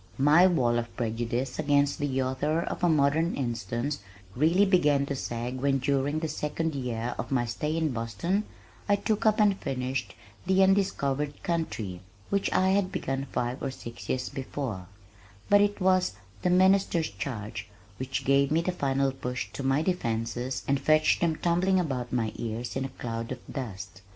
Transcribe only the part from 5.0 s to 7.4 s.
to sag when during the second year of